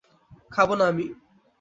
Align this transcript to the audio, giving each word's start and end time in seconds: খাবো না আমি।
খাবো 0.51 0.73
না 0.75 0.85
আমি। 0.87 1.05